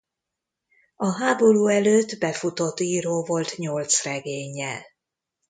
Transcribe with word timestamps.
A 0.95 1.09
háború 1.17 1.67
előtt 1.67 2.17
befutott 2.19 2.79
író 2.79 3.25
volt 3.25 3.57
nyolc 3.57 4.03
regénnyel. 4.03 4.81